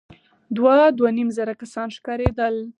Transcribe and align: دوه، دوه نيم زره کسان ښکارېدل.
دوه، 0.55 0.75
دوه 0.97 1.09
نيم 1.17 1.29
زره 1.37 1.53
کسان 1.61 1.87
ښکارېدل. 1.97 2.55